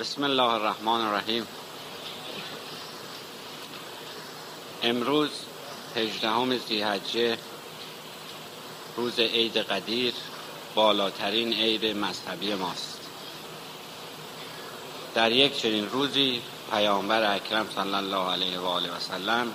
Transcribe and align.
بسم 0.00 0.24
الله 0.24 0.42
الرحمن 0.42 1.00
الرحیم. 1.00 1.46
امروز 4.82 5.30
هجدهم 5.96 6.58
زیحجه 6.58 7.38
روز 8.96 9.18
عید 9.20 9.56
قدیر 9.56 10.14
بالاترین 10.74 11.52
عید 11.52 11.96
مذهبی 11.96 12.54
ماست. 12.54 12.98
در 15.14 15.32
یک 15.32 15.58
چنین 15.58 15.90
روزی 15.90 16.42
پیامبر 16.70 17.34
اکرم 17.34 17.68
صلی 17.74 17.94
الله 17.94 18.30
علیه 18.30 18.58
و 18.58 18.66
آله 18.66 18.90
و 18.90 19.00
سلم 19.00 19.52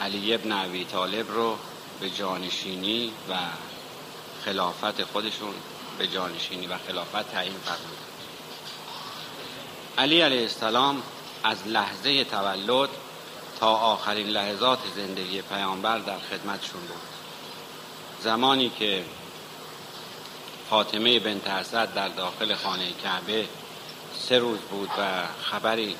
علی 0.00 0.34
ابن 0.34 0.52
ابی 0.52 0.84
طالب 0.84 1.30
رو 1.32 1.58
به 2.00 2.10
جانشینی 2.10 3.12
و 3.30 3.34
خلافت 4.44 5.04
خودشون 5.04 5.54
به 5.98 6.06
جانشینی 6.06 6.66
و 6.66 6.78
خلافت 6.88 7.32
تعیین 7.32 7.58
فرمود. 7.64 8.15
علی 9.98 10.20
علیه 10.20 10.42
السلام 10.42 11.02
از 11.44 11.66
لحظه 11.66 12.24
تولد 12.24 12.88
تا 13.60 13.76
آخرین 13.76 14.26
لحظات 14.26 14.78
زندگی 14.96 15.42
پیامبر 15.42 15.98
در 15.98 16.18
خدمتشون 16.18 16.80
بود. 16.80 17.00
زمانی 18.22 18.72
که 18.78 19.04
فاطمه 20.70 21.18
بنت 21.18 21.48
اسد 21.48 21.94
در 21.94 22.08
داخل 22.08 22.54
خانه 22.54 22.92
کعبه 23.04 23.46
سه 24.18 24.38
روز 24.38 24.58
بود 24.58 24.90
و 24.98 25.22
خبری 25.42 25.96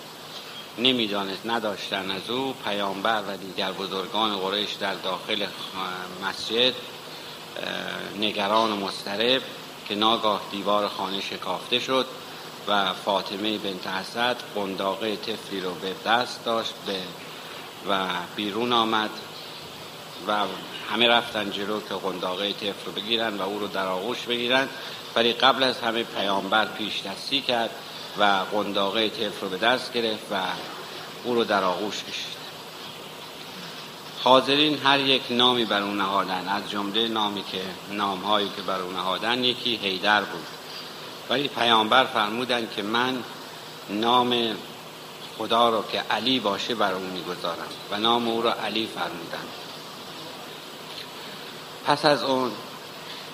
نمی‌دانست 0.79 1.47
نداشتن 1.47 2.11
از 2.11 2.31
او 2.31 2.55
پیامبر 2.65 3.23
و 3.29 3.37
دیگر 3.37 3.73
بزرگان 3.73 4.39
قریش 4.39 4.73
در 4.73 4.95
داخل 4.95 5.47
مسجد 6.25 6.75
نگران 8.21 8.73
و 8.73 8.77
مضطرب 8.77 9.43
که 9.89 9.95
ناگاه 9.95 10.41
دیوار 10.51 10.89
خانه 10.89 11.21
شکافته 11.21 11.79
شد. 11.79 12.07
و 12.69 12.93
فاطمه 12.93 13.59
بنت 13.59 13.87
اسد 13.87 14.37
قنداقه 14.55 15.17
تفلی 15.17 15.61
رو 15.61 15.75
به 15.75 15.95
دست 16.07 16.45
داشت 16.45 16.75
به 16.87 16.97
و 17.89 18.07
بیرون 18.37 18.73
آمد 18.73 19.11
و 20.29 20.33
همه 20.91 21.09
رفتن 21.09 21.51
جلو 21.51 21.81
که 21.81 21.95
قنداقه 21.95 22.53
تفل 22.53 22.87
رو 22.87 22.93
بگیرن 22.93 23.37
و 23.37 23.43
او 23.43 23.59
رو 23.59 23.67
در 23.67 23.87
آغوش 23.87 24.23
بگیرن. 24.23 24.69
ولی 25.17 25.33
قبل 25.33 25.63
از 25.63 25.81
همه 25.81 26.03
پیامبر 26.03 26.67
پیش 26.67 27.03
دستی 27.03 27.41
کرد 27.41 27.71
و 28.19 28.25
قنداقه 28.53 29.09
تفل 29.09 29.41
رو 29.41 29.49
به 29.49 29.57
دست 29.57 29.93
گرفت 29.93 30.33
و 30.33 30.37
او 31.25 31.35
رو 31.35 31.45
در 31.45 31.65
آغوش 31.65 31.97
کشید. 32.05 32.37
حاضرین 34.25 34.79
هر 34.79 35.01
یک 35.01 35.23
نامی 35.31 35.65
بر 35.65 35.83
اون 35.83 35.97
نهادن 35.97 36.49
از 36.49 36.71
جمله 36.71 37.09
نامی 37.09 37.45
که 37.45 37.63
نامهایی 37.91 38.51
که 38.57 38.63
بر 38.63 38.81
اون 38.81 38.95
نهادن 38.95 39.45
یکی 39.45 39.77
هیدر 39.77 40.21
بود. 40.21 40.47
ولی 41.31 41.49
پیامبر 41.49 42.05
فرمودن 42.05 42.69
که 42.77 42.83
من 42.83 43.23
نام 43.91 44.57
خدا 45.39 45.69
رو 45.69 45.85
که 45.93 45.99
علی 46.11 46.41
باشه 46.41 46.75
بر 46.75 46.93
اون 46.93 47.07
می‌گذارم 47.07 47.69
و 47.91 47.99
نام 47.99 48.29
او 48.29 48.43
را 48.43 48.55
علی 48.55 48.89
فرمودن 48.95 49.45
پس 51.87 52.05
از 52.05 52.23
اون 52.23 52.51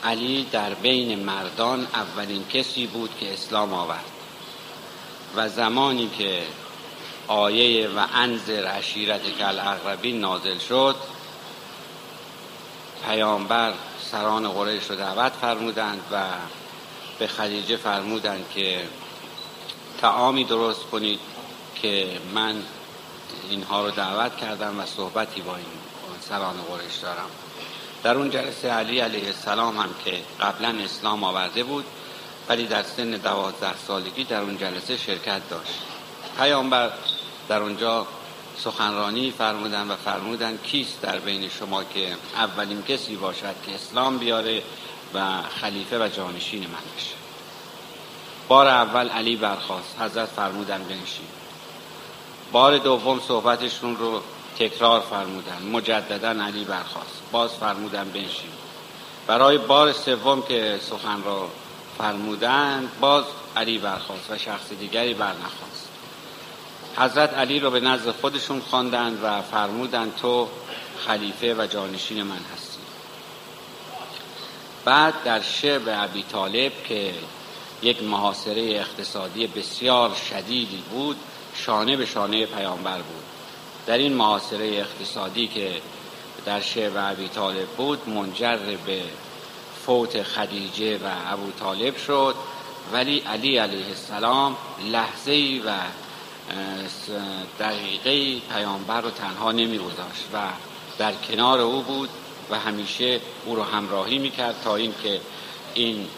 علی 0.04 0.46
در 0.52 0.74
بین 0.74 1.18
مردان 1.18 1.86
اولین 1.94 2.46
کسی 2.48 2.86
بود 2.86 3.10
که 3.20 3.32
اسلام 3.32 3.74
آورد 3.74 4.04
و 5.36 5.48
زمانی 5.48 6.10
که 6.18 6.42
آیه 7.28 7.88
و 7.88 8.06
انذر 8.14 8.66
عشیرت 8.66 9.38
کل 9.38 9.58
اغربین 9.58 10.20
نازل 10.20 10.58
شد 10.58 10.96
پیامبر 13.06 13.72
سران 14.10 14.48
قریش 14.48 14.90
رو 14.90 14.96
دعوت 14.96 15.32
فرمودند 15.32 16.00
و 16.12 16.24
به 17.22 17.28
خدیجه 17.28 17.76
فرمودند 17.76 18.44
که 18.54 18.80
تعامی 20.00 20.44
درست 20.44 20.80
کنید 20.80 21.20
که 21.74 22.06
من 22.34 22.62
اینها 23.50 23.84
رو 23.84 23.90
دعوت 23.90 24.36
کردم 24.36 24.80
و 24.80 24.86
صحبتی 24.86 25.40
با 25.40 25.56
این 25.56 25.66
سران 26.20 26.54
قریش 26.68 26.96
دارم. 26.96 27.30
در 28.02 28.14
اون 28.14 28.30
جلسه 28.30 28.68
علی 28.68 29.00
علیه 29.00 29.26
السلام 29.26 29.78
هم 29.78 29.88
که 30.04 30.22
قبلا 30.40 30.68
اسلام 30.84 31.24
آورده 31.24 31.64
بود 31.64 31.84
ولی 32.48 32.66
در 32.66 32.82
سن 32.82 33.10
دوازده 33.10 33.76
سالگی 33.86 34.24
در 34.24 34.40
اون 34.40 34.58
جلسه 34.58 34.96
شرکت 34.96 35.48
داشت. 35.48 35.78
پیامبر 36.38 36.92
در 37.48 37.62
اونجا 37.62 38.06
سخنرانی 38.58 39.30
فرمودن 39.30 39.90
و 39.90 39.96
فرمودن 39.96 40.56
کیست 40.56 41.00
در 41.02 41.18
بین 41.18 41.48
شما 41.48 41.84
که 41.84 42.16
اولین 42.36 42.82
کسی 42.82 43.16
باشد 43.16 43.54
که 43.66 43.74
اسلام 43.74 44.18
بیاره 44.18 44.62
و 45.14 45.42
خلیفه 45.60 46.04
و 46.04 46.08
جانشین 46.08 46.60
من 46.60 46.96
بشه. 46.96 47.14
بار 48.48 48.66
اول 48.66 49.08
علی 49.08 49.36
برخواست 49.36 49.96
حضرت 50.00 50.28
فرمودن 50.28 50.78
بنشین. 50.78 51.26
بار 52.52 52.78
دوم 52.78 53.20
صحبتشون 53.28 53.96
رو 53.96 54.20
تکرار 54.58 55.00
فرمودن. 55.00 55.62
مجددا 55.72 56.44
علی 56.44 56.64
برخواست 56.64 57.22
باز 57.32 57.50
فرمودن 57.50 58.04
بنشین. 58.04 58.50
برای 59.26 59.58
بار 59.58 59.92
سوم 59.92 60.42
که 60.42 60.80
سخن 60.82 61.22
را 61.24 61.48
فرمودند 61.98 62.88
باز 63.00 63.24
علی 63.56 63.78
برخواست 63.78 64.30
و 64.30 64.38
شخص 64.38 64.72
دیگری 64.80 65.14
برنخواست 65.14 65.88
حضرت 66.96 67.34
علی 67.34 67.60
رو 67.60 67.70
به 67.70 67.80
نزد 67.80 68.10
خودشون 68.10 68.60
خواندند 68.60 69.18
و 69.24 69.42
فرمودند 69.42 70.16
تو 70.16 70.48
خلیفه 71.06 71.54
و 71.54 71.66
جانشین 71.66 72.22
من 72.22 72.40
هستی. 72.54 72.71
بعد 74.84 75.14
در 75.24 75.40
شعب 75.40 75.90
عبی 75.90 76.22
طالب 76.22 76.72
که 76.84 77.14
یک 77.82 78.02
محاصره 78.02 78.62
اقتصادی 78.62 79.46
بسیار 79.46 80.14
شدیدی 80.30 80.82
بود 80.90 81.16
شانه 81.54 81.96
به 81.96 82.06
شانه 82.06 82.46
پیامبر 82.46 82.96
بود. 82.96 83.24
در 83.86 83.98
این 83.98 84.12
محاصره 84.12 84.66
اقتصادی 84.66 85.46
که 85.46 85.80
در 86.44 86.60
شعب 86.60 86.98
عبی 86.98 87.28
طالب 87.28 87.66
بود 87.68 88.08
منجر 88.08 88.56
به 88.86 89.02
فوت 89.86 90.22
خدیجه 90.22 90.96
و 90.96 91.10
ابو 91.26 91.50
طالب 91.50 91.96
شد. 91.96 92.34
ولی 92.92 93.18
علی 93.18 93.58
علیه 93.58 93.86
السلام 93.86 94.56
لحظه 94.84 95.60
و 95.66 95.74
دقیقه 97.60 98.40
پیامبر 98.54 99.00
رو 99.00 99.10
تنها 99.10 99.52
نمیگذاشت 99.52 100.24
و 100.34 100.38
در 100.98 101.12
کنار 101.12 101.60
او 101.60 101.82
بود. 101.82 102.08
و 102.50 102.58
همیشه 102.58 103.20
او 103.44 103.56
رو 103.56 103.62
همراهی 103.62 104.18
می‌کرد 104.18 104.60
تا 104.64 104.76
اینکه 104.76 105.20
این 105.74 106.08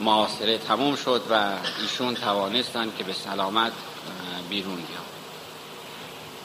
معاصره 0.00 0.58
تموم 0.58 0.96
شد 0.96 1.22
و 1.30 1.52
ایشون 1.82 2.14
توانستند 2.14 2.96
که 2.98 3.04
به 3.04 3.12
سلامت 3.12 3.72
بیرون 4.48 4.74
بیان. 4.74 5.04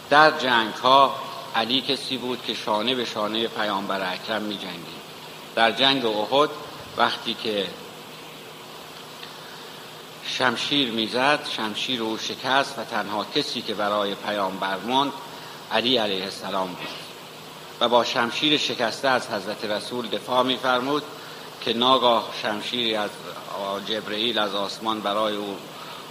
در 0.10 0.40
جنگ 0.40 0.74
ها 0.74 1.16
علی 1.56 1.82
کسی 1.82 2.18
بود 2.18 2.44
که 2.48 2.54
شانه 2.54 2.96
به 2.96 3.06
شانه 3.06 3.48
پیامبر 3.48 4.14
اکرم 4.14 4.42
می 4.42 4.58
جنگید 4.58 5.00
در 5.56 5.72
جنگ 5.72 6.06
احد 6.06 6.50
وقتی 6.98 7.34
که 7.44 7.68
شمشیر 10.26 10.92
می‌زد 10.92 11.40
شمشیر 11.58 12.04
او 12.04 12.18
شکست 12.18 12.80
و 12.80 12.84
تنها 12.84 13.26
کسی 13.36 13.62
که 13.62 13.74
برای 13.74 14.16
پیامبر 14.16 14.78
ماند 14.78 15.12
علی 15.72 15.98
علیه 15.98 16.24
السلام 16.24 16.68
بود. 16.68 17.09
و 17.82 17.90
با 17.90 18.04
شمشیر 18.04 18.58
شکسته 18.58 19.08
از 19.08 19.28
حضرت 19.28 19.66
رسول 19.66 20.08
دفاع 20.08 20.44
میفرمود 20.44 21.04
که 21.62 21.74
ناگاه 21.74 22.30
شمشیری 22.42 22.96
از 22.96 23.10
جبرئیل 23.86 24.40
از 24.40 24.56
آسمان 24.56 25.02
برای 25.02 25.36
او 25.36 25.58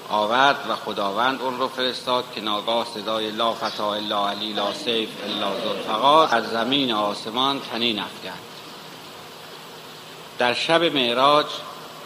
آورد 0.09 0.57
و 0.69 0.77
خداوند 0.77 1.43
اون 1.43 1.59
رو 1.59 1.69
فرستاد 1.69 2.25
که 2.35 2.41
ناگاه 2.41 2.87
صدای 2.95 3.31
لا 3.31 3.55
فتا 3.55 3.95
الا 3.95 4.29
علی 4.29 4.53
لا 4.53 4.73
سیف 4.73 5.09
الا 5.25 5.61
ذوالفقار 5.61 6.29
از 6.31 6.51
زمین 6.51 6.93
آسمان 6.93 7.61
تنین 7.61 7.99
افکند 7.99 8.39
در 10.39 10.55
شب 10.55 10.83
معراج 10.83 11.47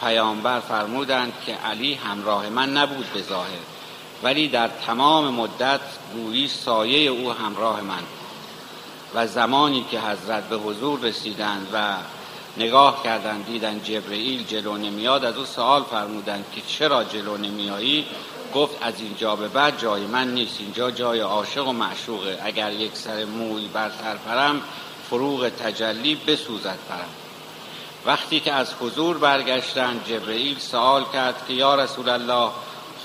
پیامبر 0.01 0.59
فرمودند 0.59 1.33
که 1.45 1.53
علی 1.53 1.93
همراه 1.93 2.49
من 2.49 2.77
نبود 2.77 3.05
به 3.13 3.21
ظاهر 3.21 3.59
ولی 4.23 4.47
در 4.47 4.67
تمام 4.67 5.33
مدت 5.33 5.81
گویی 6.13 6.47
سایه 6.47 7.09
او 7.09 7.33
همراه 7.33 7.81
من 7.81 8.03
و 9.15 9.27
زمانی 9.27 9.85
که 9.91 9.99
حضرت 9.99 10.43
به 10.43 10.55
حضور 10.55 10.99
رسیدند 10.99 11.67
و 11.73 11.95
نگاه 12.57 13.03
کردند 13.03 13.45
دیدن 13.45 13.81
جبرئیل 13.83 14.43
جلو 14.43 14.77
نمیاد 14.77 15.25
از 15.25 15.37
او 15.37 15.45
سوال 15.45 15.83
فرمودند 15.83 16.45
که 16.55 16.61
چرا 16.67 17.03
جلو 17.03 17.37
نمیایی؟ 17.37 18.05
گفت 18.55 18.77
از 18.81 18.93
اینجا 18.99 19.35
به 19.35 19.47
بعد 19.47 19.79
جای 19.79 20.01
من 20.05 20.33
نیست 20.33 20.59
اینجا 20.59 20.91
جای 20.91 21.19
عاشق 21.19 21.67
و 21.67 21.71
معشوقه. 21.71 22.39
اگر 22.43 22.71
یک 22.71 22.91
سر 22.95 23.25
موی 23.25 23.67
برتر 23.67 24.15
پرم 24.15 24.61
فروغ 25.09 25.49
تجلی 25.49 26.15
بسوزد 26.15 26.79
پرم. 26.89 27.09
وقتی 28.05 28.39
که 28.39 28.53
از 28.53 28.73
حضور 28.81 29.17
برگشتند 29.17 30.05
جبرئیل 30.05 30.59
سوال 30.59 31.05
کرد 31.13 31.45
که 31.47 31.53
یا 31.53 31.75
رسول 31.75 32.09
الله 32.09 32.51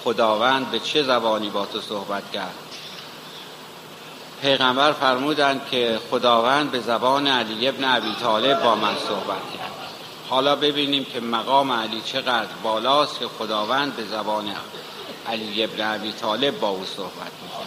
خداوند 0.05 0.71
به 0.71 0.81
چه 0.81 1.03
زبانی 1.03 1.51
با 1.51 1.67
تو 1.67 1.81
صحبت 1.81 2.33
کرد؟ 2.33 2.68
پیغمبر 4.43 4.93
فرمودند 4.93 5.61
که 5.71 5.99
خداوند 6.11 6.71
به 6.71 6.81
زبان 6.81 7.27
علی 7.27 7.69
ابن 7.69 7.85
ابی 7.85 8.15
طالب 8.23 8.63
با 8.63 8.75
من 8.75 8.95
صحبت 9.09 9.59
کرد. 9.59 9.73
حالا 10.29 10.57
ببینیم 10.57 11.05
که 11.05 11.21
مقام 11.21 11.73
علی 11.73 12.01
چقدر 12.01 12.49
بالاست 12.63 13.19
که 13.19 13.29
خداوند 13.39 13.97
به 13.97 14.05
زبان 14.05 14.45
علی 15.29 15.65
ابن 15.65 15.95
ابی 15.95 16.13
طالب 16.13 16.61
با 16.61 16.69
او 16.69 16.85
صحبت 16.97 17.33
می‌کنه 17.43 17.67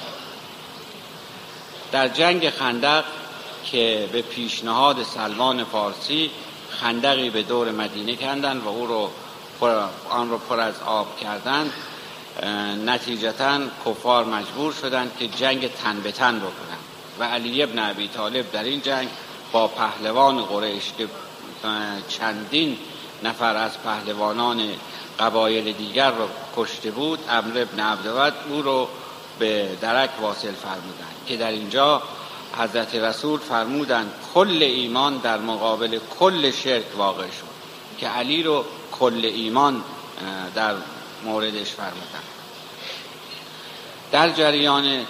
در 1.91 2.07
جنگ 2.07 2.49
خندق 2.49 3.03
که 3.65 4.09
به 4.11 4.21
پیشنهاد 4.21 5.03
سلمان 5.03 5.63
فارسی 5.63 6.31
خندقی 6.69 7.29
به 7.29 7.43
دور 7.43 7.71
مدینه 7.71 8.15
کندن 8.15 8.57
و 8.57 8.67
او 8.67 8.85
رو 8.85 9.09
آن 10.09 10.29
رو 10.29 10.37
پر 10.37 10.59
از 10.59 10.73
آب 10.85 11.19
کردن 11.19 11.71
نتیجتا 12.85 13.59
کفار 13.85 14.25
مجبور 14.25 14.73
شدند 14.73 15.11
که 15.19 15.27
جنگ 15.27 15.73
تن 15.73 15.99
به 15.99 16.11
تن 16.11 16.39
بکنن 16.39 16.81
و 17.19 17.23
علی 17.23 17.63
ابن 17.63 17.79
ابی 17.79 18.07
طالب 18.07 18.51
در 18.51 18.63
این 18.63 18.81
جنگ 18.81 19.07
با 19.51 19.67
پهلوان 19.67 20.43
قریش 20.43 20.91
که 20.97 21.07
چندین 22.07 22.77
نفر 23.23 23.55
از 23.55 23.71
پهلوانان 23.83 24.61
قبایل 25.19 25.73
دیگر 25.73 26.11
رو 26.11 26.27
کشته 26.55 26.91
بود 26.91 27.19
امر 27.29 27.57
ابن 27.57 27.79
عبدود 27.79 28.33
او 28.49 28.61
رو 28.61 28.87
به 29.39 29.69
درک 29.81 30.09
واصل 30.21 30.51
فرمودند 30.51 31.15
که 31.27 31.37
در 31.37 31.51
اینجا 31.51 32.01
حضرت 32.57 32.95
رسول 32.95 33.39
فرمودند 33.39 34.13
کل 34.33 34.59
ایمان 34.61 35.17
در 35.17 35.37
مقابل 35.37 35.99
کل 36.19 36.51
شرک 36.51 36.85
واقع 36.97 37.25
شد 37.25 37.51
که 37.97 38.07
علی 38.07 38.43
رو 38.43 38.65
کل 38.91 39.21
ایمان 39.25 39.83
در 40.55 40.75
موردش 41.23 41.71
فرمودند 41.71 42.23
در 44.11 44.29
جریان 44.29 45.05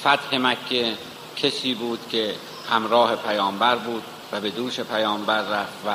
فتح 0.00 0.36
مکه 0.38 0.94
کسی 1.36 1.74
بود 1.74 2.00
که 2.10 2.34
همراه 2.70 3.16
پیامبر 3.16 3.76
بود 3.76 4.02
و 4.32 4.40
به 4.40 4.50
دوش 4.50 4.80
پیامبر 4.80 5.42
رفت 5.42 5.86
و 5.86 5.90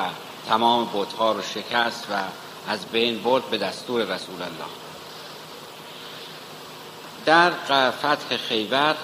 تمام 0.50 0.90
بتها 0.94 1.32
رو 1.32 1.42
شکست 1.42 2.08
و 2.12 2.14
از 2.68 2.86
بین 2.86 3.24
برد 3.24 3.50
به 3.50 3.58
دستور 3.58 4.02
رسول 4.02 4.42
الله. 4.42 4.72
در 7.26 7.52
فتح 7.92 8.38
خیبر 8.38 8.96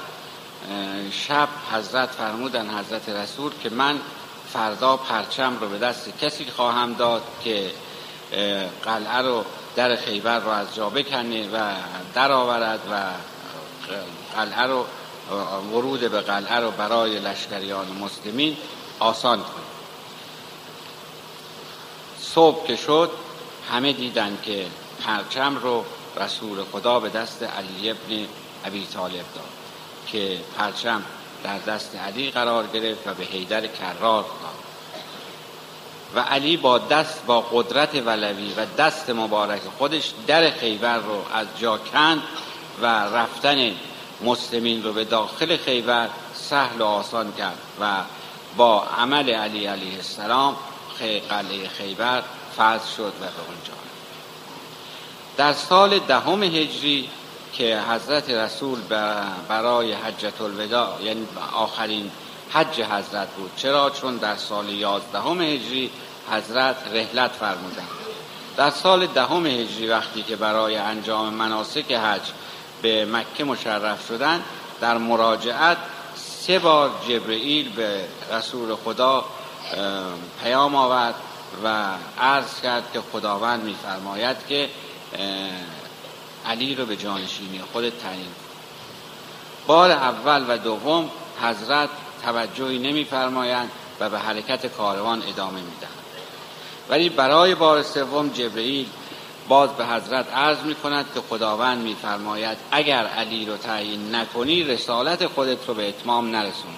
شب 1.12 1.48
حضرت 1.72 2.10
فرمودن 2.10 2.70
حضرت 2.80 3.10
رسول 3.10 3.52
که 3.64 3.70
من 3.70 4.00
فردا 4.54 4.98
پرچم 4.98 5.58
رو 5.60 5.70
به 5.70 5.78
دست 5.78 6.20
کسی 6.22 6.46
خواهم 6.46 6.94
داد 6.94 7.24
که 7.44 7.72
قلعه 8.84 9.18
رو 9.18 9.46
در 9.78 9.96
خیبر 9.96 10.40
رو 10.40 10.50
از 10.50 10.76
جا 10.76 10.90
بکنه 10.90 11.50
و 11.50 11.72
در 12.14 12.32
آورد 12.32 12.80
و 12.92 12.96
قلعه 14.36 14.62
رو 14.62 14.86
ورود 15.72 16.00
به 16.00 16.22
قلعه 16.22 16.60
رو 16.60 16.72
برای 16.72 17.20
لشکریان 17.20 17.88
مسلمین 18.02 18.58
آسان 19.00 19.40
کنه. 19.40 19.64
صبح 22.20 22.68
که 22.68 22.76
شد 22.76 23.12
همه 23.72 23.94
دیدن 23.94 24.38
که 24.44 24.66
پرچم 25.06 25.56
رو 25.56 25.86
رسول 26.20 26.64
خدا 26.72 27.00
به 27.00 27.10
دست 27.10 27.44
علی 27.44 27.90
ابن 27.90 28.28
ابی 28.66 28.86
طالب 28.86 29.14
داد 29.14 29.50
که 30.08 30.40
پرچم 30.58 31.04
در 31.44 31.60
دست 31.60 31.96
علی 31.96 32.32
قرار 32.32 32.68
گرفت 32.68 33.08
و 33.08 33.14
به 33.14 33.24
حیدر 33.24 33.68
کرار 33.68 34.26
و 36.16 36.20
علی 36.20 36.58
با 36.58 36.78
دست 36.78 37.26
با 37.26 37.42
قدرت 37.42 37.96
ولوی 37.96 38.54
و 38.54 38.66
دست 38.78 39.10
مبارک 39.10 39.62
خودش 39.78 40.12
در 40.28 40.50
خیبر 40.50 40.98
رو 40.98 41.26
از 41.34 41.48
جا 41.60 41.78
کند 41.78 42.24
و 42.82 42.86
رفتن 42.86 43.72
مسلمین 44.22 44.84
رو 44.84 44.94
به 44.94 45.04
داخل 45.04 45.58
خیبر 45.58 46.10
سهل 46.34 46.82
و 46.82 46.86
آسان 46.86 47.34
کرد 47.38 47.58
و 47.82 47.96
با 48.58 48.84
عمل 48.84 49.30
علی 49.30 49.66
علیه 49.66 49.96
السلام 49.96 50.56
قلعه 51.30 51.68
خیبر 51.68 52.24
فرض 52.58 52.82
شد 52.98 53.14
و 53.22 53.26
به 53.26 53.46
اونجا 53.48 53.74
در 55.38 55.54
سال 55.54 56.00
دهم 56.00 56.44
هجری 56.44 57.10
که 57.54 57.80
حضرت 57.90 58.30
رسول 58.30 58.80
برای 59.48 59.94
حجت 59.94 60.42
الوداع 60.42 61.04
یعنی 61.04 61.28
آخرین 61.54 62.12
حج 62.54 62.82
حضرت 62.82 63.28
بود. 63.28 63.52
چرا؟ 63.56 63.90
چون 63.90 64.18
در 64.18 64.36
سال 64.36 64.70
یازدهم 64.70 65.42
هجری 65.42 65.92
حضرت 66.32 66.76
رحلت 66.94 67.32
فرمودند. 67.32 67.88
در 68.58 68.70
سال 68.70 69.08
دهم 69.08 69.46
هجری 69.46 69.88
وقتی 69.88 70.24
که 70.24 70.36
برای 70.36 70.76
انجام 70.76 71.34
مناسک 71.34 71.92
حج 71.92 72.22
به 72.82 73.06
مکه 73.06 73.44
مشرف 73.44 74.08
شدند 74.08 74.44
در 74.82 74.98
مراجعت 74.98 75.78
سه 76.16 76.60
بار 76.60 76.92
جبرئیل 77.10 77.70
به 77.70 78.04
رسول 78.32 78.76
خدا 78.76 79.26
پیام 80.44 80.76
آورد 80.76 81.16
و 81.64 81.86
عرض 82.20 82.62
کرد 82.62 82.84
که 82.94 83.02
خداوند 83.12 83.64
میفرماید 83.64 84.38
که 84.50 84.70
علی 86.46 86.76
رو 86.76 86.86
به 86.86 86.96
جانشینی 86.96 87.62
خود 87.74 87.90
تعیین 87.90 88.32
بار 89.68 89.92
اول 89.92 90.46
و 90.48 90.58
دوم 90.58 91.10
حضرت 91.42 91.90
توجهی 92.24 92.80
نمیفرمایند 92.80 93.72
و 94.00 94.10
به 94.10 94.20
حرکت 94.20 94.66
کاروان 94.66 95.24
ادامه 95.28 95.60
میدن 95.60 95.88
ولی 96.90 97.10
برای 97.10 97.56
بار 97.56 97.84
سوم 97.84 98.30
جبرئیل 98.30 98.86
باز 99.48 99.70
به 99.70 99.86
حضرت 99.86 100.34
عرض 100.34 100.60
می 100.60 100.76
کند 100.76 101.06
که 101.14 101.22
خداوند 101.30 101.84
میفرماید 101.84 102.58
اگر 102.72 103.06
علی 103.06 103.46
رو 103.46 103.58
تعیین 103.58 104.16
نکنی 104.16 104.64
رسالت 104.64 105.28
خودت 105.28 105.68
رو 105.68 105.74
به 105.74 105.90
اتمام 105.90 106.32
نرسوندی 106.32 106.78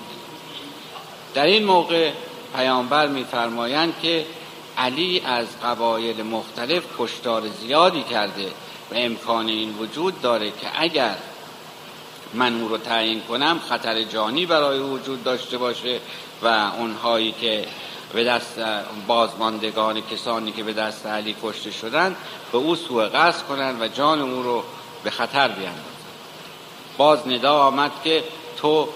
در 1.33 1.45
این 1.45 1.65
موقع 1.65 2.11
پیامبر 2.55 3.07
میفرمایند 3.07 3.93
که 4.01 4.25
علی 4.77 5.21
از 5.25 5.47
قبایل 5.63 6.23
مختلف 6.23 6.83
کشتار 6.99 7.47
زیادی 7.47 8.03
کرده 8.03 8.47
و 8.91 8.95
امکان 8.95 9.47
این 9.47 9.75
وجود 9.79 10.21
داره 10.21 10.51
که 10.51 10.67
اگر 10.75 11.15
من 12.33 12.61
او 12.61 12.67
رو 12.67 12.77
تعیین 12.77 13.21
کنم 13.21 13.59
خطر 13.69 14.03
جانی 14.03 14.45
برای 14.45 14.79
وجود 14.79 15.23
داشته 15.23 15.57
باشه 15.57 15.99
و 16.41 16.71
اونهایی 16.77 17.31
که 17.31 17.65
به 18.13 18.23
دست 18.23 18.59
بازماندگان 19.07 20.01
کسانی 20.01 20.51
که 20.51 20.63
به 20.63 20.73
دست 20.73 21.05
علی 21.05 21.35
کشته 21.43 21.71
شدند 21.71 22.15
به 22.51 22.57
او 22.57 22.75
سوء 22.75 23.07
قصد 23.07 23.47
کنند 23.47 23.81
و 23.81 23.87
جان 23.87 24.21
او 24.21 24.43
رو 24.43 24.63
به 25.03 25.09
خطر 25.09 25.47
بیاندازند 25.47 25.83
باز 26.97 27.27
ندا 27.27 27.59
آمد 27.59 27.91
که 28.03 28.23
تو 28.57 28.87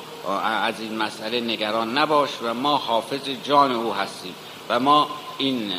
از 0.63 0.79
این 0.79 0.97
مسئله 0.97 1.41
نگران 1.41 1.97
نباش 1.97 2.29
و 2.43 2.53
ما 2.53 2.77
حافظ 2.77 3.29
جان 3.43 3.71
او 3.71 3.93
هستیم 3.93 4.35
و 4.69 4.79
ما 4.79 5.07
این 5.37 5.73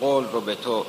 قول 0.00 0.24
رو 0.32 0.40
به 0.40 0.54
تو 0.54 0.84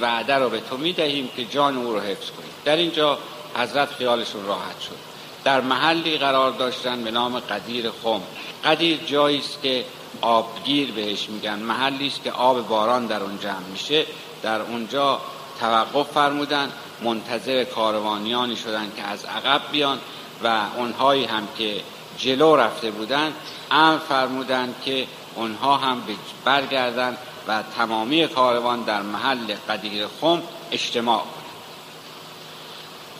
وعده 0.00 0.34
رو 0.34 0.48
به 0.48 0.60
تو 0.60 0.76
می‌دهیم 0.76 1.30
که 1.36 1.44
جان 1.44 1.76
او 1.76 1.92
رو 1.92 2.00
حفظ 2.00 2.30
کنیم. 2.30 2.50
در 2.64 2.76
اینجا 2.76 3.18
حضرت 3.56 3.92
خیالشون 3.92 4.46
راحت 4.46 4.80
شد. 4.80 5.13
در 5.44 5.60
محلی 5.60 6.18
قرار 6.18 6.50
داشتن 6.50 7.04
به 7.04 7.10
نام 7.10 7.38
قدیر 7.38 7.90
خم. 7.90 8.20
قدیر 8.64 8.96
جایی 8.96 9.38
است 9.38 9.62
که 9.62 9.84
آبگیر 10.20 10.92
بهش 10.92 11.28
میگن. 11.28 11.58
محلی 11.58 12.06
است 12.06 12.24
که 12.24 12.32
آب 12.32 12.68
باران 12.68 13.06
در 13.06 13.22
اون 13.22 13.38
جمع 13.38 13.66
میشه. 13.72 14.06
در 14.42 14.60
اونجا 14.60 15.20
توقف 15.60 16.12
فرمودن. 16.12 16.72
منتظر 17.02 17.64
کاروانیانی 17.64 18.56
شدن 18.56 18.92
که 18.96 19.02
از 19.02 19.24
عقب 19.24 19.60
بیان 19.72 19.98
و 20.44 20.60
اونهایی 20.76 21.24
هم 21.24 21.48
که 21.58 21.80
جلو 22.18 22.56
رفته 22.56 22.90
بودن 22.90 23.32
امر 23.70 23.98
فرمودن 23.98 24.74
که 24.84 25.06
اونها 25.34 25.76
هم 25.76 26.02
برگردن 26.44 27.16
و 27.48 27.62
تمامی 27.76 28.28
کاروان 28.28 28.82
در 28.82 29.02
محل 29.02 29.54
قدیر 29.68 30.06
خم 30.20 30.42
اجتماع 30.72 31.24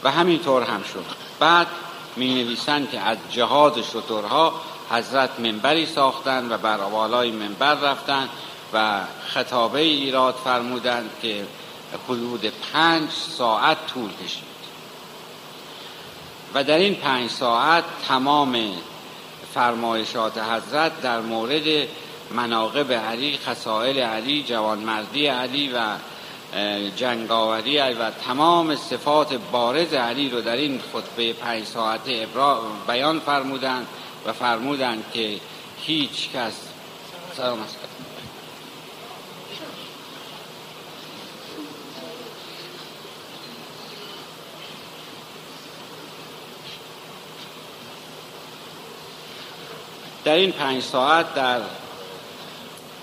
و 0.04 0.10
همینطور 0.10 0.62
هم 0.62 0.82
شد. 0.82 1.04
بعد 1.40 1.66
می 2.16 2.34
نویسند 2.34 2.90
که 2.90 3.00
از 3.00 3.18
جهاد 3.30 3.82
شطورها 3.82 4.54
حضرت 4.90 5.40
منبری 5.40 5.86
ساختند 5.86 6.52
و 6.52 6.58
بر 6.58 6.76
بالای 6.76 7.30
منبر 7.30 7.74
رفتند 7.74 8.28
و 8.72 9.00
خطابه 9.26 9.80
ایراد 9.80 10.34
فرمودند 10.44 11.10
که 11.22 11.46
حدود 12.08 12.52
پنج 12.72 13.10
ساعت 13.10 13.86
طول 13.86 14.10
کشید. 14.24 14.54
و 16.54 16.64
در 16.64 16.78
این 16.78 16.94
پنج 16.94 17.30
ساعت 17.30 17.84
تمام 18.08 18.56
فرمایشات 19.54 20.38
حضرت 20.38 21.00
در 21.00 21.20
مورد 21.20 21.88
مناقب 22.30 22.92
علی 22.92 23.38
خسائل 23.46 23.98
علی 23.98 24.42
جوانمردی 24.42 25.26
علی 25.26 25.72
و 25.72 25.78
جنگاوری 26.96 27.78
و 27.78 28.10
تمام 28.10 28.76
صفات 28.76 29.34
بارز 29.52 29.92
علی 29.92 30.30
رو 30.30 30.40
در 30.40 30.56
این 30.56 30.80
خطبه 30.92 31.32
پنج 31.32 31.64
ساعته 31.64 32.26
بیان 32.86 33.20
فرمودند 33.20 33.86
و 34.26 34.32
فرمودند 34.32 35.04
که 35.12 35.40
هیچ 35.80 36.30
کس 36.30 36.52
سلام 37.36 37.58
در 50.24 50.34
این 50.34 50.52
پنج 50.52 50.82
ساعت 50.82 51.34
در 51.34 51.60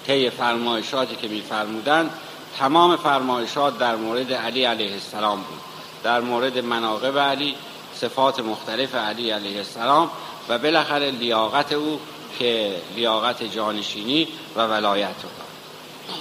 طی 0.07 0.29
فرمایشاتی 0.29 1.15
که 1.15 1.27
میفرمودند 1.27 2.11
تمام 2.59 2.95
فرمایشات 2.95 3.79
در 3.79 3.95
مورد 3.95 4.33
علی 4.33 4.63
علیه 4.63 4.93
السلام 4.93 5.37
بود. 5.37 5.59
در 6.03 6.21
مورد 6.21 6.57
مناقب 6.57 7.17
علی 7.17 7.55
صفات 7.95 8.39
مختلف 8.39 8.95
علی 8.95 9.31
علیه 9.31 9.57
السلام 9.57 10.09
و 10.49 10.57
بالاخره 10.57 11.11
لیاقت 11.11 11.71
او 11.73 11.99
که 12.39 12.75
لیاقت 12.95 13.43
جانشینی 13.43 14.27
و 14.55 14.67
ولایت 14.67 15.15
رو 15.23 15.29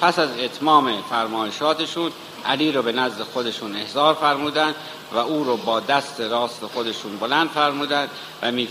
پس 0.01 0.19
از 0.19 0.29
اتمام 0.39 1.03
فرمایشاتشون 1.11 2.13
علی 2.47 2.73
رو 2.73 2.83
به 2.83 2.93
نزد 2.93 3.23
خودشون 3.23 3.77
احضار 3.77 4.15
فرمودند 4.15 4.75
و 5.13 5.19
او 5.19 5.45
رو 5.45 5.57
با 5.57 5.81
دست 5.81 6.21
راست 6.21 6.67
خودشون 6.67 7.17
بلند 7.17 7.49
فرمودند 7.49 8.09
و 8.43 8.53
می, 8.53 8.69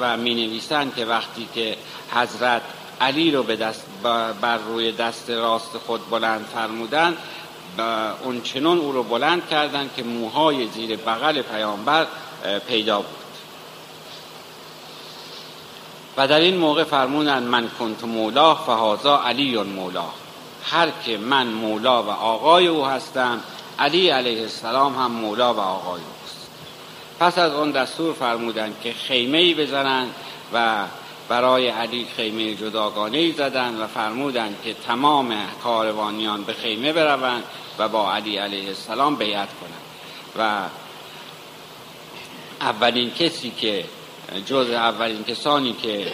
و 0.00 0.16
می 0.16 0.34
نویسند 0.34 0.94
که 0.94 1.04
وقتی 1.04 1.48
که 1.54 1.76
حضرت 2.14 2.62
علی 3.02 3.30
رو 3.30 3.42
به 3.42 3.56
دست 3.56 3.84
بر 4.40 4.56
روی 4.58 4.92
دست 4.92 5.30
راست 5.30 5.78
خود 5.86 6.10
بلند 6.10 6.44
فرمودند 6.54 7.16
اون 8.24 8.42
چنون 8.42 8.78
او 8.78 8.92
رو 8.92 9.02
بلند 9.02 9.48
کردند 9.48 9.90
که 9.96 10.02
موهای 10.02 10.66
زیر 10.66 10.96
بغل 10.96 11.42
پیامبر 11.42 12.06
پیدا 12.68 12.96
بود. 12.96 13.06
و 16.16 16.28
در 16.28 16.40
این 16.40 16.56
موقع 16.56 16.84
فرمودند 16.84 17.42
من 17.42 17.70
کنت 17.78 18.04
مولا 18.04 18.54
فهازا 18.54 19.18
علی 19.18 19.56
مولا. 19.56 20.04
هر 20.64 20.88
که 21.04 21.18
من 21.18 21.46
مولا 21.46 22.02
و 22.02 22.10
آقای 22.10 22.66
او 22.66 22.86
هستم 22.86 23.40
علی 23.78 24.08
علیه 24.08 24.42
السلام 24.42 24.96
هم 24.96 25.10
مولا 25.10 25.54
و 25.54 25.58
آقای 25.58 26.00
اوست. 26.00 26.48
پس 27.20 27.38
از 27.38 27.52
آن 27.52 27.70
دستور 27.70 28.14
فرمودند 28.14 28.76
که 28.82 28.92
خیمه 28.92 29.38
ای 29.38 29.54
بزنند 29.54 30.14
و 30.54 30.84
برای 31.28 31.68
علی 31.68 32.06
خیمه 32.16 32.54
جداگانه 32.54 33.18
ای 33.18 33.32
زدند 33.32 33.80
و 33.80 33.86
فرمودند 33.86 34.56
که 34.64 34.74
تمام 34.74 35.34
کاروانیان 35.62 36.44
به 36.44 36.52
خیمه 36.52 36.92
بروند 36.92 37.44
و 37.78 37.88
با 37.88 38.14
علی 38.14 38.36
علیه 38.36 38.68
السلام 38.68 39.16
بیعت 39.16 39.48
کنند. 39.60 39.82
و 40.38 40.68
اولین 42.60 43.10
کسی 43.10 43.50
که 43.50 43.84
جز 44.46 44.70
اولین 44.70 45.24
کسانی 45.24 45.72
که 45.72 46.12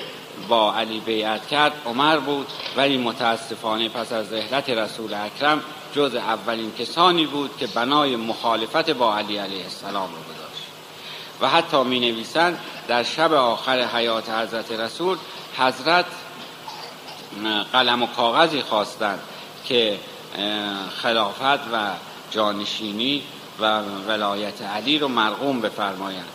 با 0.48 0.74
علی 0.74 1.00
بیعت 1.00 1.48
کرد 1.48 1.72
عمر 1.86 2.18
بود 2.18 2.46
ولی 2.76 2.98
متاسفانه 2.98 3.88
پس 3.88 4.12
از 4.12 4.32
رحلت 4.32 4.70
رسول 4.70 5.14
اکرم 5.14 5.62
جز 5.94 6.14
اولین 6.14 6.72
کسانی 6.78 7.26
بود 7.26 7.56
که 7.58 7.66
بنای 7.66 8.16
مخالفت 8.16 8.90
با 8.90 9.16
علی 9.16 9.36
علیه 9.36 9.64
السلام 9.64 10.08
رو 10.10 10.22
گذاشت 10.22 10.37
و 11.40 11.48
حتی 11.48 11.84
می 11.84 12.00
نویسند 12.00 12.58
در 12.88 13.02
شب 13.02 13.32
آخر 13.32 13.84
حیات 13.84 14.30
حضرت 14.30 14.72
رسول 14.72 15.18
حضرت 15.58 16.06
قلم 17.72 18.02
و 18.02 18.06
کاغذی 18.06 18.62
خواستند 18.62 19.18
که 19.64 19.98
خلافت 21.02 21.72
و 21.72 21.90
جانشینی 22.30 23.22
و 23.60 23.82
ولایت 24.08 24.62
علی 24.62 24.98
رو 24.98 25.08
مرغوم 25.08 25.60
بفرمایند. 25.60 26.28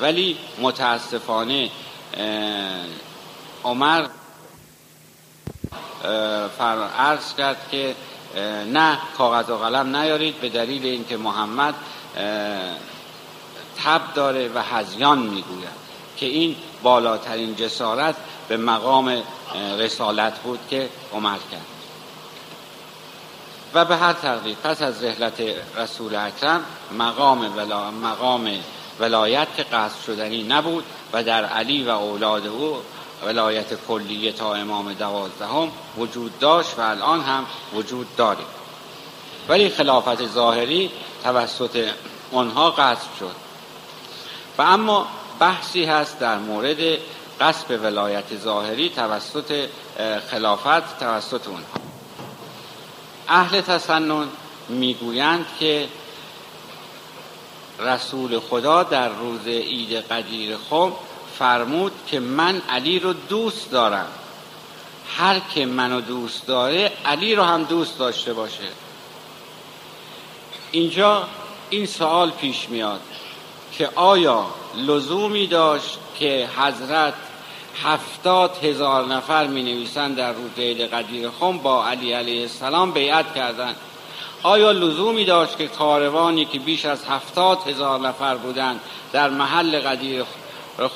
ولی 0.00 0.36
متاسفانه 0.60 1.70
عمر 3.64 4.06
عرض 6.98 7.34
کرد 7.34 7.68
که 7.70 7.94
نه 8.72 8.98
کاغذ 9.18 9.50
و 9.50 9.56
قلم 9.56 9.96
نیارید 9.96 10.40
به 10.40 10.48
دلیل 10.48 10.84
اینکه 10.86 11.16
محمد 11.16 11.74
تب 13.84 14.14
داره 14.14 14.50
و 14.54 14.62
هزیان 14.62 15.18
می‌گوید 15.18 15.82
که 16.16 16.26
این 16.26 16.56
بالاترین 16.82 17.56
جسارت 17.56 18.14
به 18.48 18.56
مقام 18.56 19.22
رسالت 19.78 20.38
بود 20.38 20.58
که 20.70 20.88
عمر 21.12 21.38
کرد. 21.52 21.66
و 23.74 23.84
به 23.84 23.96
هر 23.96 24.12
تقدیر 24.12 24.56
پس 24.64 24.82
از 24.82 25.04
رحلت 25.04 25.42
رسول 25.76 26.14
اکرم 26.14 26.64
مقام, 26.98 27.56
ولا 27.56 27.90
مقام 27.90 28.50
ولایت 29.00 29.48
که 29.56 29.62
قصد 29.62 30.04
شدنی 30.06 30.42
نبود 30.42 30.84
و 31.12 31.22
در 31.22 31.44
علی 31.44 31.84
و 31.84 31.88
اولاد 31.88 32.46
او 32.46 32.76
ولایت 33.24 33.86
کلیه 33.88 34.32
تا 34.32 34.54
امام 34.54 34.92
دوازدهم 34.92 35.72
وجود 35.98 36.38
داشت 36.38 36.78
و 36.78 36.80
الان 36.80 37.20
هم 37.20 37.46
وجود 37.74 38.16
داره 38.16 38.44
ولی 39.48 39.68
خلافت 39.68 40.26
ظاهری 40.26 40.90
توسط 41.24 41.88
آنها 42.32 42.70
قصد 42.70 43.08
شد. 43.18 43.51
و 44.58 44.62
اما 44.62 45.06
بحثی 45.40 45.84
هست 45.84 46.18
در 46.18 46.38
مورد 46.38 46.98
قصب 47.40 47.70
ولایت 47.82 48.36
ظاهری 48.36 48.88
توسط 48.88 49.68
خلافت 50.30 50.98
توسط 50.98 51.48
اونها 51.48 51.64
اهل 53.28 53.60
تسنن 53.60 54.28
می‌گویند 54.68 55.46
که 55.60 55.88
رسول 57.78 58.40
خدا 58.40 58.82
در 58.82 59.08
روز 59.08 59.46
عید 59.46 59.92
قدیر 59.92 60.56
خم 60.70 60.92
فرمود 61.38 61.92
که 62.06 62.20
من 62.20 62.62
علی 62.68 62.98
رو 62.98 63.12
دوست 63.12 63.70
دارم. 63.70 64.08
هر 65.16 65.40
که 65.54 65.66
منو 65.66 66.00
دوست 66.00 66.46
داره 66.46 66.92
علی 67.04 67.34
رو 67.34 67.42
هم 67.42 67.64
دوست 67.64 67.98
داشته 67.98 68.32
باشه. 68.32 68.68
اینجا 70.70 71.28
این 71.70 71.86
سوال 71.86 72.30
پیش 72.30 72.68
میاد. 72.68 73.00
که 73.78 73.88
آیا 73.94 74.46
لزومی 74.76 75.46
داشت 75.46 75.98
که 76.18 76.48
حضرت 76.56 77.14
هفتاد 77.82 78.64
هزار 78.64 79.04
نفر 79.04 79.46
می 79.46 79.62
نویسن 79.62 80.12
در 80.12 80.32
روز 80.32 80.50
عید 80.58 80.80
قدیر 80.80 81.30
خم 81.40 81.58
با 81.58 81.86
علی 81.86 82.12
علیه 82.12 82.40
السلام 82.40 82.90
بیعت 82.90 83.34
کردند؟ 83.34 83.76
آیا 84.42 84.72
لزومی 84.72 85.24
داشت 85.24 85.58
که 85.58 85.66
کاروانی 85.66 86.44
که 86.44 86.58
بیش 86.58 86.84
از 86.84 87.04
هفتاد 87.04 87.58
هزار 87.66 88.00
نفر 88.00 88.34
بودند 88.36 88.80
در 89.12 89.30
محل 89.30 89.80
قدیر 89.80 90.24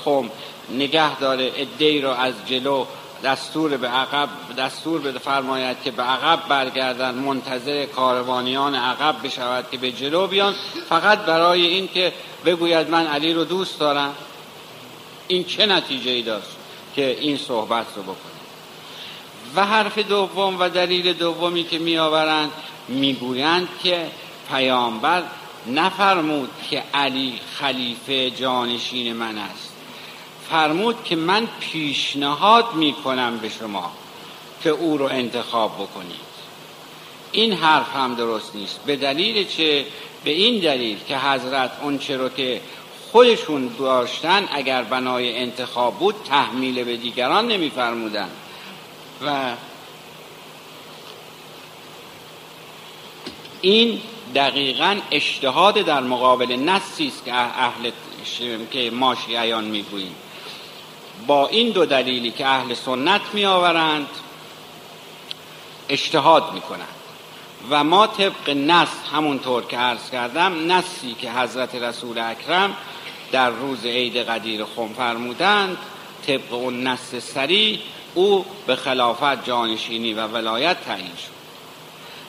خم 0.05 0.31
نگه 0.71 1.19
داره 1.19 1.53
ادهی 1.57 2.01
رو 2.01 2.11
از 2.11 2.35
جلو 2.47 2.85
دستور 3.25 3.77
به 3.77 3.89
عقب 3.89 4.29
دستور 4.59 5.01
بده 5.01 5.19
فرماید 5.19 5.77
که 5.85 5.91
به 5.91 6.03
عقب 6.03 6.49
برگردن 6.49 7.15
منتظر 7.15 7.87
کاروانیان 7.87 8.75
عقب 8.75 9.27
بشود 9.27 9.71
که 9.71 9.79
به 9.79 9.93
جلو 9.93 10.27
بیان. 10.27 10.55
فقط 10.89 11.19
برای 11.19 11.67
این 11.67 11.89
که 11.89 12.13
بگوید 12.45 12.91
من 12.91 13.07
علی 13.07 13.33
رو 13.33 13.45
دوست 13.45 13.79
دارم. 13.81 14.15
این 15.29 15.45
چه 15.45 15.67
نتیجه 15.67 16.11
ای 16.11 16.23
داشت 16.23 16.49
که 16.95 17.17
این 17.21 17.37
صحبت 17.37 17.87
رو 17.97 18.03
بکنه؟ 18.03 18.17
و 19.57 19.67
حرف 19.67 19.99
دوم 19.99 20.57
و 20.61 20.69
دلیل 20.69 21.13
دومی 21.13 21.65
که 21.65 21.79
می 21.79 21.99
آورند 21.99 22.51
می‌گویند 22.89 23.69
که 23.83 24.07
پیامبر 24.51 25.23
نفرمود 25.67 26.51
که 26.71 26.83
علی 26.95 27.41
خلیفه 27.59 28.31
جانشین 28.31 29.13
من 29.13 29.39
است. 29.39 29.76
فرمود 30.51 31.05
که 31.05 31.17
من 31.17 31.49
پیشنهاد 31.61 32.75
می‌کنم 32.75 33.39
به 33.39 33.49
شما 33.49 33.93
که 34.63 34.71
او 34.71 34.99
رو 34.99 35.05
انتخاب 35.05 35.75
بکنید. 35.75 36.27
این 37.33 37.53
حرف 37.53 37.97
هم 37.97 38.15
درست 38.15 38.57
نیست. 38.57 38.81
به 38.87 38.97
دلیل 38.97 39.49
چه؟ 39.49 39.87
به 40.25 40.31
این 40.31 40.61
دلیل 40.61 40.99
که 41.09 41.19
حضرت 41.19 41.71
اون 41.83 42.01
رو 42.09 42.29
که 42.29 42.61
خودشون 43.13 43.71
داشتن 43.79 44.49
اگر 44.53 44.83
بنای 44.83 45.39
انتخاب 45.39 45.99
بود 45.99 46.15
تحمیل 46.29 46.85
به 46.85 46.97
دیگران 46.97 47.49
نمیفرمودن. 47.49 48.29
و 49.27 49.53
این 53.61 54.01
دقیقا 54.35 54.97
اجتهاد 55.11 55.75
در 55.75 56.01
مقابل 56.01 56.57
نصی 56.57 57.07
است 57.07 57.25
که 57.25 57.35
اهل 57.35 57.91
که 58.71 58.91
ما 58.91 59.15
شیعیان 59.15 59.65
می‌گوییم. 59.65 60.15
با 61.27 61.49
این 61.49 61.71
دو 61.71 61.87
دلیلی 61.87 62.31
که 62.31 62.47
اهل 62.47 62.75
سنت 62.75 63.21
می 63.33 63.45
آورند 63.45 64.09
اجتهاد 65.89 66.53
می 66.53 66.61
کنند 66.61 66.89
و 67.71 67.85
ما 67.85 68.07
طبق 68.07 68.51
نص 68.51 68.89
همونطور 69.13 69.65
که 69.65 69.77
عرض 69.77 70.11
کردم 70.11 70.73
نصی 70.73 71.15
که 71.15 71.33
حضرت 71.33 71.75
رسول 71.75 72.19
اکرم 72.19 72.77
در 73.33 73.51
روز 73.51 73.85
عید 73.85 74.17
قدیر 74.17 74.65
خم 74.65 74.89
فرمودند 74.97 75.77
طبق 76.27 76.53
اون 76.53 76.87
نص 76.87 77.15
سری 77.15 77.83
او 78.15 78.45
به 78.67 78.77
خلافت 78.77 79.45
جانشینی 79.45 80.15
و 80.15 80.27
ولایت 80.27 80.85
تعیین 80.85 81.17
شد. 81.17 81.37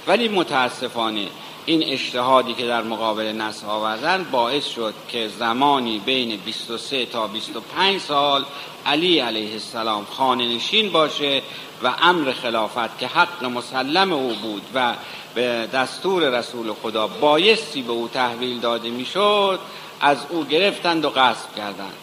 ولی 0.08 0.28
متاسفانه 0.28 1.28
این 1.68 1.84
اجتهادی 1.84 2.54
که 2.54 2.66
در 2.66 2.82
مقابل 2.82 3.26
نص 3.26 3.64
آوردن 3.64 4.24
باعث 4.32 4.68
شد 4.68 4.94
که 5.10 5.28
زمانی 5.28 6.00
بین 6.00 6.38
23 6.38 7.06
تا 7.06 7.28
25 7.28 8.02
سال 8.02 8.46
علی 8.86 9.20
علیه 9.20 9.52
السلام 9.52 10.06
خانه 10.06 10.56
نشین 10.56 10.92
باشه 10.92 11.42
و 11.84 11.94
امر 12.02 12.32
خلافت 12.32 13.00
که 13.00 13.08
حق 13.08 13.44
مسلم 13.44 14.14
او 14.14 14.34
بود 14.34 14.62
و 14.74 14.94
به 15.36 15.68
دستور 15.74 16.40
رسول 16.40 16.74
خدا 16.74 17.08
بایستی 17.08 17.82
به 17.82 17.92
او 17.92 18.08
تحویل 18.14 18.60
داده 18.60 18.90
می‌شد 18.90 19.60
از 20.02 20.18
او 20.30 20.46
گرفتند 20.46 21.06
و 21.06 21.10
غصب 21.10 21.56
کردند. 21.56 21.94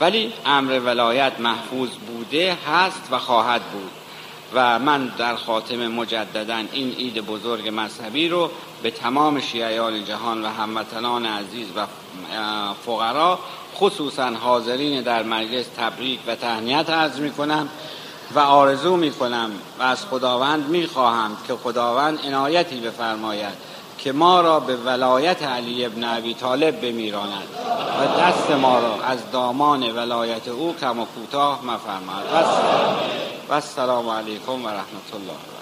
ولی 0.00 0.32
امر 0.46 0.80
ولایت 0.80 1.40
محفوظ 1.40 1.90
بوده 1.90 2.56
هست 2.68 3.08
و 3.10 3.18
خواهد 3.18 3.62
بود. 3.62 4.05
و 4.54 4.78
من 4.78 5.06
در 5.18 5.36
خاتم 5.36 5.86
مجددا 5.86 6.62
این 6.72 6.92
عید 6.92 7.26
بزرگ 7.26 7.68
مذهبی 7.68 8.28
رو 8.28 8.50
به 8.82 8.90
تمام 8.90 9.40
شیعیان 9.40 10.04
جهان 10.04 10.44
و 10.44 10.48
هموطنان 10.48 11.26
عزیز 11.26 11.66
و 11.76 11.86
فقرا 12.86 13.38
خصوصا 13.74 14.30
حاضرین 14.30 15.02
در 15.02 15.22
مجلس 15.22 15.66
تبریک 15.76 16.20
و 16.26 16.34
تهنیت 16.34 16.90
عرض 16.90 17.20
می 17.20 17.30
کنم 17.30 17.68
و 18.34 18.38
آرزو 18.38 18.96
می 18.96 19.10
کنم 19.10 19.50
و 19.78 19.82
از 19.82 20.04
خداوند 20.04 20.68
می 20.68 20.86
خواهم 20.86 21.36
که 21.46 21.54
خداوند 21.54 22.18
عنایتی 22.26 22.80
بفرماید 22.80 23.54
که 23.98 24.12
ما 24.12 24.40
را 24.40 24.60
به 24.60 24.76
ولایت 24.76 25.42
علی 25.42 25.84
ابن 25.84 26.04
ابی 26.04 26.34
طالب 26.34 26.80
بمیراند. 26.80 27.48
و 28.00 28.20
دست 28.20 28.50
ما 28.50 28.78
را 28.78 29.02
از 29.04 29.30
دامان 29.30 29.96
ولایت 29.96 30.48
او 30.48 30.74
کم 30.80 30.98
و 30.98 31.04
کوتاه 31.04 31.64
مفرماید. 31.64 32.26
و 33.48 33.52
السلام 33.52 34.08
علیکم 34.08 34.64
و 34.64 34.68
رحمت 34.68 35.14
الله. 35.14 35.55